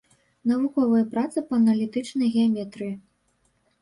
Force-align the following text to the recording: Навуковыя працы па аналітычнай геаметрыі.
Навуковыя 0.51 1.03
працы 1.11 1.37
па 1.49 1.53
аналітычнай 1.61 2.33
геаметрыі. 2.41 2.93